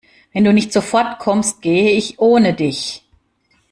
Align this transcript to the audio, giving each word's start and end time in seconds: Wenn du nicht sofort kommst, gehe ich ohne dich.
Wenn 0.33 0.45
du 0.45 0.51
nicht 0.51 0.73
sofort 0.73 1.19
kommst, 1.19 1.61
gehe 1.61 1.91
ich 1.91 2.17
ohne 2.17 2.55
dich. 2.55 3.05